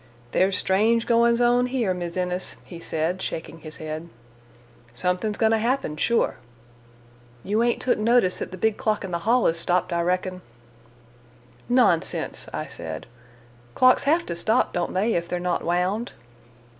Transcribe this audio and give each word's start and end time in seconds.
"There's 0.31 0.57
strange 0.57 1.05
goin's 1.05 1.39
on 1.39 1.67
here, 1.67 1.93
Mis' 1.93 2.17
Innes," 2.17 2.57
he 2.65 2.79
said, 2.79 3.21
shaking 3.21 3.59
his 3.59 3.77
head. 3.77 4.09
"Somethin's 4.95 5.37
goin' 5.37 5.51
to 5.51 5.59
happen, 5.59 5.95
sure. 5.95 6.37
You 7.43 7.61
ain't 7.61 7.83
took 7.83 7.99
notice 7.99 8.39
that 8.39 8.49
the 8.49 8.57
big 8.57 8.77
clock 8.77 9.03
in 9.03 9.11
the 9.11 9.19
hall 9.29 9.45
is 9.45 9.59
stopped, 9.59 9.93
I 9.93 10.01
reckon?" 10.01 10.41
"Nonsense," 11.69 12.49
I 12.51 12.65
said. 12.65 13.05
"Clocks 13.75 14.05
have 14.05 14.25
to 14.25 14.35
stop, 14.35 14.73
don't 14.73 14.95
they, 14.95 15.13
if 15.13 15.29
they're 15.29 15.39
not 15.39 15.63
wound?" 15.63 16.13